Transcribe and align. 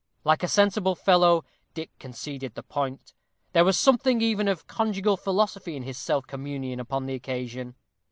Like 0.23 0.41
a 0.41 0.47
sensible 0.47 0.95
fellow, 0.95 1.45
Dick 1.75 1.91
conceded 1.99 2.55
the 2.55 2.63
point. 2.63 3.13
There 3.53 3.63
was 3.63 3.77
something 3.77 4.19
even 4.19 4.47
of 4.47 4.65
conjugal 4.65 5.15
philosophy 5.15 5.75
in 5.75 5.83
his 5.83 5.99
self 5.99 6.25
communion 6.25 6.79
upon 6.79 7.05
the 7.05 7.13
occasion. 7.13 7.75